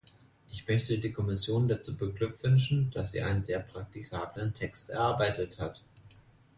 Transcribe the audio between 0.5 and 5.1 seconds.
möchte die Kommission dazu beglückwünschen, dass sie einen sehr praktikablen Text